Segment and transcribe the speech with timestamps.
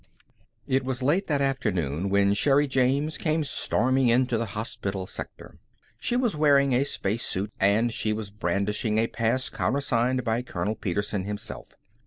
[0.65, 5.59] It was late that afternoon when Sherri James came storming into the hospital sector.
[5.99, 11.25] She was wearing a spacesuit, and she was brandishing a pass countersigned by Colonel Petersen
[11.25, 11.75] himself.